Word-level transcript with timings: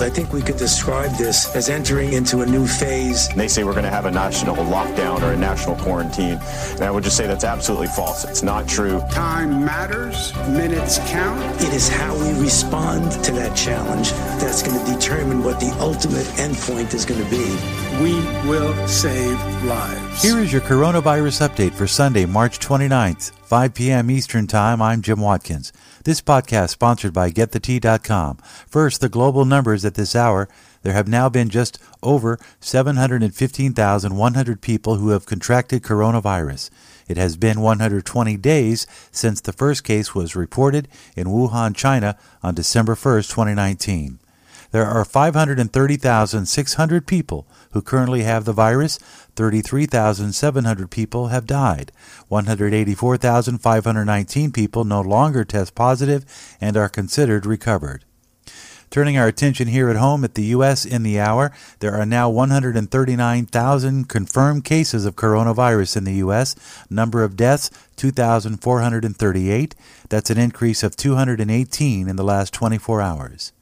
I 0.00 0.10
think 0.10 0.32
we 0.32 0.42
could 0.42 0.56
describe 0.56 1.12
this 1.12 1.54
as 1.54 1.68
entering 1.68 2.12
into 2.12 2.42
a 2.42 2.46
new 2.46 2.66
phase. 2.66 3.28
They 3.28 3.48
say 3.48 3.64
we're 3.64 3.72
going 3.72 3.84
to 3.84 3.90
have 3.90 4.06
a 4.06 4.10
national 4.10 4.56
lockdown 4.56 5.22
or 5.22 5.32
a 5.32 5.36
national 5.36 5.76
quarantine. 5.76 6.38
And 6.72 6.82
I 6.82 6.90
would 6.90 7.04
just 7.04 7.16
say 7.16 7.26
that's 7.26 7.44
absolutely 7.44 7.86
false. 7.88 8.24
It's 8.24 8.42
not 8.42 8.68
true. 8.68 9.00
Time 9.10 9.64
matters, 9.64 10.34
minutes 10.48 10.98
count. 11.10 11.40
It 11.62 11.72
is 11.72 11.88
how 11.88 12.14
we 12.16 12.40
respond 12.40 13.12
to 13.24 13.32
that 13.32 13.56
challenge 13.56 14.10
that's 14.40 14.62
going 14.62 14.84
to 14.84 14.92
determine 14.92 15.42
what 15.42 15.60
the 15.60 15.70
ultimate 15.80 16.26
endpoint 16.36 16.92
is 16.92 17.04
going 17.04 17.22
to 17.22 17.30
be. 17.30 17.44
We 18.02 18.14
will 18.48 18.74
save 18.88 19.40
lives. 19.64 20.22
Here 20.22 20.38
is 20.40 20.52
your 20.52 20.62
coronavirus 20.62 21.48
update 21.48 21.72
for 21.72 21.86
Sunday, 21.86 22.26
March 22.26 22.58
29th, 22.58 23.32
5 23.44 23.74
p.m. 23.74 24.10
Eastern 24.10 24.46
Time. 24.46 24.80
I'm 24.80 25.02
Jim 25.02 25.20
Watkins. 25.20 25.70
This 26.04 26.22
podcast 26.22 26.70
sponsored 26.70 27.12
by 27.12 27.30
GetTheTea.com. 27.30 28.38
First, 28.66 29.02
the 29.02 29.10
global 29.10 29.44
numbers 29.44 29.84
at 29.84 29.92
this 29.94 30.16
hour. 30.16 30.48
There 30.82 30.94
have 30.94 31.08
now 31.08 31.28
been 31.28 31.50
just 31.50 31.78
over 32.02 32.38
715,100 32.60 34.60
people 34.62 34.94
who 34.96 35.10
have 35.10 35.26
contracted 35.26 35.82
coronavirus. 35.82 36.70
It 37.06 37.18
has 37.18 37.36
been 37.36 37.60
120 37.60 38.38
days 38.38 38.86
since 39.10 39.42
the 39.42 39.52
first 39.52 39.84
case 39.84 40.14
was 40.14 40.34
reported 40.34 40.88
in 41.14 41.26
Wuhan, 41.26 41.76
China 41.76 42.16
on 42.42 42.54
December 42.54 42.94
1st, 42.94 43.28
2019. 43.28 44.20
There 44.74 44.86
are 44.86 45.04
530,600 45.04 47.06
people 47.06 47.46
who 47.70 47.80
currently 47.80 48.24
have 48.24 48.44
the 48.44 48.52
virus. 48.52 48.98
33,700 49.36 50.90
people 50.90 51.28
have 51.28 51.46
died. 51.46 51.92
184,519 52.26 54.50
people 54.50 54.82
no 54.82 55.00
longer 55.00 55.44
test 55.44 55.76
positive 55.76 56.24
and 56.60 56.76
are 56.76 56.88
considered 56.88 57.46
recovered. 57.46 58.04
Turning 58.90 59.16
our 59.16 59.28
attention 59.28 59.68
here 59.68 59.90
at 59.90 59.96
home 59.96 60.24
at 60.24 60.34
the 60.34 60.46
U.S. 60.46 60.84
in 60.84 61.04
the 61.04 61.20
hour, 61.20 61.52
there 61.78 61.94
are 61.94 62.04
now 62.04 62.28
139,000 62.28 64.08
confirmed 64.08 64.64
cases 64.64 65.06
of 65.06 65.14
coronavirus 65.14 65.98
in 65.98 66.02
the 66.02 66.14
U.S. 66.14 66.56
Number 66.90 67.22
of 67.22 67.36
deaths, 67.36 67.70
2,438. 67.94 69.74
That's 70.08 70.30
an 70.30 70.38
increase 70.38 70.82
of 70.82 70.96
218 70.96 72.08
in 72.08 72.16
the 72.16 72.24
last 72.24 72.52
24 72.52 73.00
hours. 73.00 73.52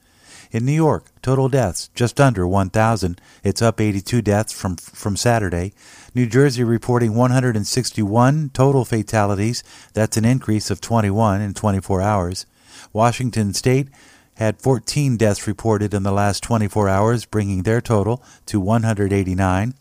In 0.53 0.65
New 0.65 0.71
York, 0.71 1.05
total 1.23 1.49
deaths 1.49 1.89
just 1.95 2.21
under 2.21 2.47
1,000. 2.47 3.19
It's 3.43 3.63
up 3.63 3.81
82 3.81 4.21
deaths 4.21 4.53
from 4.53 4.75
from 4.75 5.17
Saturday. 5.17 5.73
New 6.13 6.27
Jersey 6.27 6.63
reporting 6.63 7.15
161 7.15 8.51
total 8.53 8.85
fatalities. 8.85 9.63
That's 9.93 10.15
an 10.15 10.25
increase 10.25 10.69
of 10.69 10.79
21 10.79 11.41
in 11.41 11.55
24 11.55 12.03
hours. 12.03 12.45
Washington 12.93 13.55
State 13.55 13.87
had 14.35 14.61
14 14.61 15.17
deaths 15.17 15.47
reported 15.47 15.91
in 15.91 16.03
the 16.03 16.11
last 16.11 16.43
24 16.43 16.87
hours, 16.87 17.25
bringing 17.25 17.63
their 17.63 17.81
total 17.81 18.21
to 18.45 18.59
189. 18.59 19.73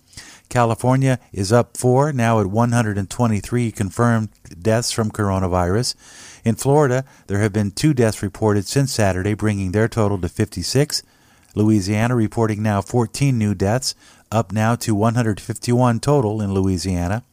California 0.52 1.18
is 1.32 1.50
up 1.50 1.78
four, 1.78 2.12
now 2.12 2.38
at 2.38 2.46
123 2.46 3.72
confirmed 3.72 4.28
deaths 4.60 4.92
from 4.92 5.10
coronavirus. 5.10 5.94
In 6.44 6.56
Florida, 6.56 7.06
there 7.26 7.38
have 7.38 7.54
been 7.54 7.70
two 7.70 7.94
deaths 7.94 8.22
reported 8.22 8.66
since 8.66 8.92
Saturday, 8.92 9.32
bringing 9.32 9.72
their 9.72 9.88
total 9.88 10.18
to 10.18 10.28
56. 10.28 11.02
Louisiana 11.54 12.14
reporting 12.14 12.62
now 12.62 12.82
14 12.82 13.38
new 13.38 13.54
deaths, 13.54 13.94
up 14.30 14.52
now 14.52 14.74
to 14.74 14.94
151 14.94 16.00
total 16.00 16.42
in 16.42 16.52
Louisiana. 16.52 17.24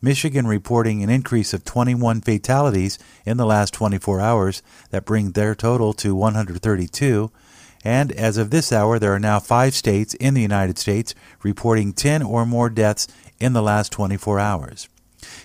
Michigan 0.00 0.46
reporting 0.46 1.02
an 1.02 1.10
increase 1.10 1.52
of 1.52 1.66
21 1.66 2.22
fatalities 2.22 2.98
in 3.26 3.36
the 3.36 3.44
last 3.44 3.74
24 3.74 4.22
hours, 4.22 4.62
that 4.88 5.04
bring 5.04 5.32
their 5.32 5.54
total 5.54 5.92
to 5.92 6.14
132. 6.14 7.30
And 7.84 8.10
as 8.12 8.38
of 8.38 8.50
this 8.50 8.72
hour, 8.72 8.98
there 8.98 9.12
are 9.12 9.20
now 9.20 9.38
five 9.38 9.74
states 9.74 10.14
in 10.14 10.34
the 10.34 10.40
United 10.40 10.78
States 10.78 11.14
reporting 11.42 11.92
10 11.92 12.22
or 12.22 12.46
more 12.46 12.70
deaths 12.70 13.06
in 13.38 13.52
the 13.52 13.62
last 13.62 13.92
24 13.92 14.40
hours. 14.40 14.88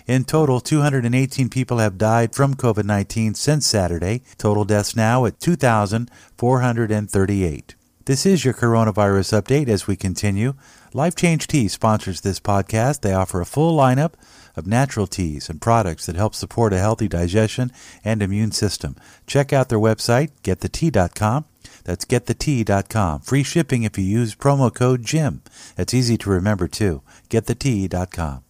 In 0.06 0.24
total, 0.24 0.60
218 0.60 1.50
people 1.50 1.78
have 1.78 1.98
died 1.98 2.34
from 2.34 2.54
COVID 2.54 2.84
19 2.84 3.34
since 3.34 3.66
Saturday. 3.66 4.22
Total 4.38 4.64
deaths 4.64 4.96
now 4.96 5.26
at 5.26 5.38
2,438. 5.40 7.74
This 8.06 8.24
is 8.26 8.44
your 8.44 8.54
coronavirus 8.54 9.40
update 9.40 9.68
as 9.68 9.86
we 9.86 9.94
continue. 9.94 10.54
Life 10.92 11.14
Change 11.14 11.46
Tea 11.46 11.68
sponsors 11.68 12.20
this 12.20 12.40
podcast. 12.40 13.02
They 13.02 13.12
offer 13.12 13.40
a 13.40 13.46
full 13.46 13.78
lineup 13.78 14.14
of 14.56 14.66
natural 14.66 15.06
teas 15.06 15.48
and 15.48 15.60
products 15.60 16.06
that 16.06 16.16
help 16.16 16.34
support 16.34 16.72
a 16.72 16.78
healthy 16.78 17.06
digestion 17.06 17.70
and 18.04 18.20
immune 18.20 18.50
system. 18.50 18.96
Check 19.24 19.52
out 19.52 19.68
their 19.68 19.78
website, 19.78 20.30
getthetea.com. 20.42 21.44
That's 21.84 22.04
getthetea.com. 22.04 23.20
Free 23.20 23.44
shipping 23.44 23.84
if 23.84 23.96
you 23.98 24.04
use 24.04 24.34
promo 24.34 24.74
code 24.74 25.04
JIM. 25.04 25.42
That's 25.76 25.94
easy 25.94 26.18
to 26.18 26.30
remember 26.30 26.66
too. 26.66 27.02
Getthetea.com. 27.28 28.42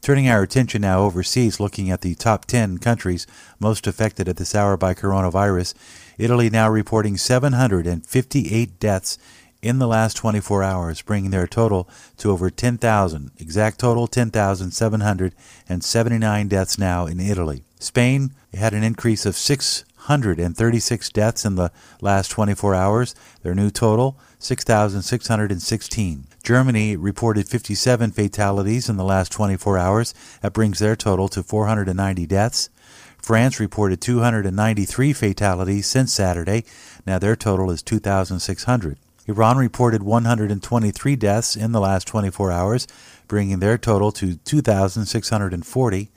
Turning 0.00 0.28
our 0.28 0.42
attention 0.42 0.80
now 0.82 1.02
overseas, 1.02 1.60
looking 1.60 1.90
at 1.90 2.00
the 2.00 2.14
top 2.16 2.46
10 2.46 2.78
countries 2.78 3.26
most 3.60 3.86
affected 3.86 4.28
at 4.28 4.38
this 4.38 4.54
hour 4.54 4.76
by 4.76 4.94
coronavirus. 4.94 5.74
Italy 6.18 6.50
now 6.50 6.68
reporting 6.68 7.16
758 7.16 8.80
deaths 8.80 9.18
in 9.62 9.78
the 9.78 9.86
last 9.86 10.16
24 10.16 10.62
hours, 10.62 11.02
bringing 11.02 11.30
their 11.30 11.46
total 11.46 11.86
to 12.16 12.30
over 12.30 12.48
10,000. 12.50 13.30
Exact 13.38 13.78
total 13.78 14.06
10,779 14.06 16.48
deaths 16.48 16.78
now 16.78 17.04
in 17.06 17.20
Italy. 17.20 17.62
Spain 17.78 18.30
had 18.54 18.72
an 18.74 18.82
increase 18.82 19.24
of 19.26 19.36
636 19.36 21.10
deaths 21.10 21.44
in 21.44 21.56
the 21.56 21.70
last 22.00 22.30
24 22.30 22.74
hours. 22.74 23.14
Their 23.42 23.54
new 23.54 23.70
total 23.70 24.16
6,616. 24.38 26.26
Germany 26.42 26.96
reported 26.96 27.46
57 27.48 28.12
fatalities 28.12 28.88
in 28.88 28.96
the 28.96 29.04
last 29.04 29.30
24 29.30 29.76
hours. 29.78 30.14
That 30.40 30.54
brings 30.54 30.78
their 30.78 30.96
total 30.96 31.28
to 31.28 31.42
490 31.42 32.26
deaths. 32.26 32.70
France 33.18 33.60
reported 33.60 34.00
293 34.00 35.12
fatalities 35.12 35.86
since 35.86 36.10
Saturday. 36.12 36.64
Now 37.06 37.18
their 37.18 37.36
total 37.36 37.70
is 37.70 37.82
2,600. 37.82 38.96
Iran 39.30 39.56
reported 39.56 40.02
123 40.02 41.14
deaths 41.14 41.54
in 41.54 41.70
the 41.70 41.80
last 41.80 42.08
24 42.08 42.50
hours, 42.50 42.88
bringing 43.28 43.60
their 43.60 43.78
total 43.78 44.10
to 44.12 44.34
2,640. 44.34 46.10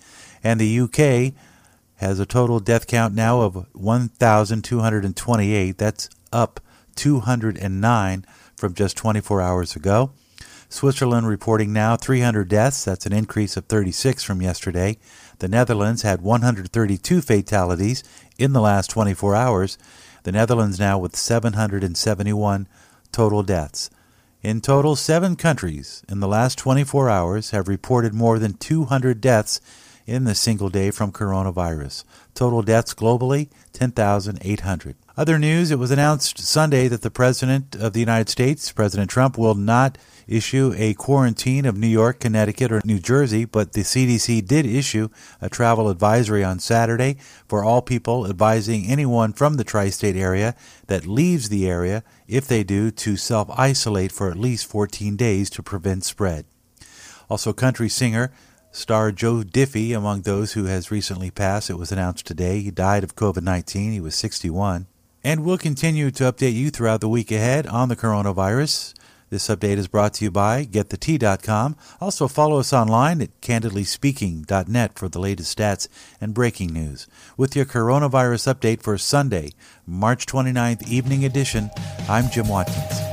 And 0.44 0.60
the 0.60 0.80
UK 0.80 1.34
has 1.98 2.20
a 2.20 2.26
total 2.26 2.60
death 2.60 2.88
count 2.88 3.14
now 3.14 3.42
of 3.42 3.68
1,228. 3.74 5.78
That's 5.78 6.10
up 6.32 6.60
209 6.96 8.26
from 8.58 8.74
just 8.74 8.98
24 8.98 9.42
hours 9.42 9.76
ago. 9.76 10.12
Switzerland 10.68 11.28
reporting 11.28 11.72
now 11.72 11.96
300 11.96 12.50
deaths. 12.50 12.84
That's 12.84 13.06
an 13.06 13.14
increase 13.14 13.56
of 13.56 13.66
36 13.66 14.24
from 14.24 14.42
yesterday. 14.42 14.98
The 15.38 15.48
Netherlands 15.48 16.02
had 16.02 16.22
132 16.22 17.22
fatalities 17.22 18.04
in 18.40 18.54
the 18.54 18.62
last 18.62 18.90
24 18.90 19.36
hours. 19.36 19.78
The 20.24 20.32
Netherlands 20.32 20.80
now 20.80 20.98
with 20.98 21.16
771 21.16 22.68
total 23.14 23.44
deaths. 23.44 23.90
In 24.42 24.60
total, 24.60 24.98
seven 24.98 25.38
countries 25.38 26.04
in 26.10 26.20
the 26.20 26.28
last 26.28 26.58
24 26.58 27.10
hours 27.10 27.52
have 27.52 27.70
reported 27.70 28.14
more 28.14 28.40
than 28.40 28.56
200 28.56 29.22
deaths 29.22 29.62
in 30.06 30.24
the 30.24 30.36
single 30.36 30.70
day 30.70 30.92
from 30.92 31.12
coronavirus. 31.12 32.04
Total 32.34 32.62
deaths 32.62 32.94
globally 32.94 33.50
10,800. 33.74 34.96
Other 35.16 35.38
news 35.38 35.70
it 35.70 35.78
was 35.78 35.92
announced 35.92 36.40
Sunday 36.40 36.88
that 36.88 37.02
the 37.02 37.12
President 37.12 37.76
of 37.76 37.94
the 37.94 38.00
United 38.00 38.30
States, 38.30 38.72
President 38.72 39.10
Trump, 39.10 39.38
will 39.38 39.56
not 39.56 39.98
issue 40.28 40.74
a 40.76 40.94
quarantine 40.96 41.66
of 41.66 41.78
New 41.78 41.88
York, 41.88 42.20
Connecticut, 42.20 42.72
or 42.72 42.82
New 42.84 43.00
Jersey, 43.00 43.46
but 43.46 43.74
the 43.74 43.82
CDC 43.82 44.46
did 44.48 44.66
issue 44.66 45.10
a 45.42 45.50
travel 45.50 45.90
advisory 45.90 46.44
on 46.44 46.60
Saturday 46.60 47.18
for 47.48 47.64
all 47.64 47.82
people 47.82 48.28
advising 48.28 48.86
anyone 48.86 49.34
from 49.34 49.56
the 49.56 49.64
tri 49.64 49.90
state 49.90 50.16
area 50.16 50.56
that 50.88 51.06
leaves 51.06 51.50
the 51.50 51.68
area, 51.68 52.04
if 52.28 52.48
they 52.48 52.64
do, 52.64 52.90
to 52.90 53.16
self 53.16 53.50
isolate 53.52 54.12
for 54.12 54.32
at 54.32 54.38
least 54.38 54.66
14 54.66 55.16
days 55.16 55.50
to 55.52 55.62
prevent 55.62 56.04
spread. 56.04 56.46
Also, 57.30 57.54
country 57.54 57.90
singer 57.90 58.32
star 58.74 59.14
Joe 59.14 59.44
Diffie 59.44 59.96
among 59.96 60.24
those 60.24 60.54
who 60.54 60.66
has 60.66 60.92
recently 60.92 61.32
passed. 61.32 61.70
It 61.70 61.78
was 61.78 61.94
announced 61.94 62.26
today. 62.26 62.60
He 62.60 62.72
died 62.72 63.06
of 63.06 63.16
COVID 63.16 63.44
19. 63.44 63.94
He 63.94 64.02
was 64.02 64.16
61. 64.16 64.88
And 65.24 65.46
we'll 65.46 65.58
continue 65.58 66.12
to 66.12 66.24
update 66.26 66.54
you 66.54 66.70
throughout 66.70 67.00
the 67.00 67.08
week 67.08 67.32
ahead 67.32 67.66
on 67.68 67.88
the 67.88 67.96
coronavirus. 67.96 68.94
This 69.30 69.48
update 69.48 69.78
is 69.78 69.88
brought 69.88 70.14
to 70.16 70.26
you 70.26 70.32
by 70.32 70.66
GetTheTea.com. 70.66 71.76
Also, 72.00 72.28
follow 72.28 72.60
us 72.60 72.74
online 72.74 73.20
at 73.22 73.42
CandidlySpeaking.net 73.42 75.00
for 75.00 75.10
the 75.10 75.20
latest 75.20 75.58
stats 75.58 75.88
and 76.22 76.36
breaking 76.36 76.72
news. 76.72 77.08
With 77.36 77.56
your 77.56 77.66
coronavirus 77.66 78.54
update 78.54 78.84
for 78.84 78.96
Sunday, 78.98 79.54
March 79.88 80.28
29th 80.28 80.88
evening 80.88 81.26
edition, 81.26 81.72
I'm 82.08 82.30
Jim 82.30 82.48
Watkins. 82.48 83.13